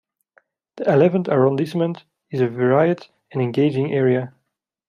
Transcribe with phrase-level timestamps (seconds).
[0.77, 4.33] The eleventh arrondissement is a varied and engaging area.